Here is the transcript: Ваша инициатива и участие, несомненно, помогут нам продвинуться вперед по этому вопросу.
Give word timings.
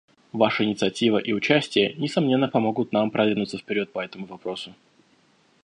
Ваша 0.33 0.63
инициатива 0.63 1.19
и 1.25 1.31
участие, 1.33 1.93
несомненно, 1.99 2.47
помогут 2.49 2.91
нам 2.91 3.11
продвинуться 3.11 3.59
вперед 3.59 3.91
по 3.93 4.03
этому 4.03 4.25
вопросу. 4.25 4.73